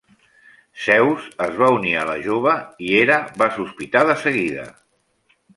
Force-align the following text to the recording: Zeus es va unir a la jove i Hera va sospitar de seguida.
Zeus 0.85 1.27
es 1.49 1.53
va 1.59 1.69
unir 1.75 1.93
a 1.99 2.07
la 2.11 2.17
jove 2.29 2.55
i 2.87 2.91
Hera 3.01 3.21
va 3.43 3.53
sospitar 3.61 4.05
de 4.11 4.21
seguida. 4.27 4.69